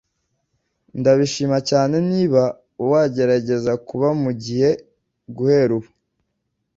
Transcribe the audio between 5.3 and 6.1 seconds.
guhera ubu.